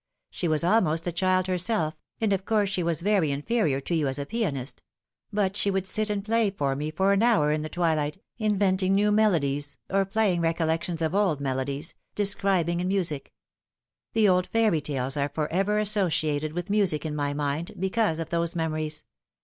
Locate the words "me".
6.75-6.89